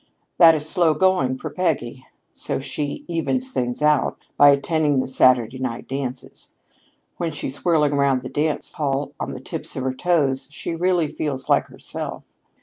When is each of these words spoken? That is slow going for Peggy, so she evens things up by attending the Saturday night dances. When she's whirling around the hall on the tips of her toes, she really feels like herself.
That 0.39 0.55
is 0.55 0.67
slow 0.67 0.95
going 0.95 1.37
for 1.37 1.51
Peggy, 1.51 2.07
so 2.33 2.57
she 2.59 3.05
evens 3.07 3.51
things 3.51 3.83
up 3.83 4.21
by 4.35 4.49
attending 4.49 4.97
the 4.97 5.07
Saturday 5.07 5.59
night 5.59 5.87
dances. 5.87 6.53
When 7.17 7.31
she's 7.31 7.63
whirling 7.63 7.91
around 7.93 8.23
the 8.23 8.61
hall 8.77 9.11
on 9.19 9.33
the 9.33 9.39
tips 9.39 9.75
of 9.75 9.83
her 9.83 9.93
toes, 9.93 10.47
she 10.49 10.73
really 10.73 11.07
feels 11.07 11.49
like 11.49 11.67
herself. 11.67 12.23